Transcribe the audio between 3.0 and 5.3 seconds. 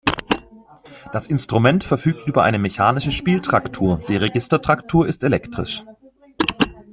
Spieltraktur, die Registertraktur ist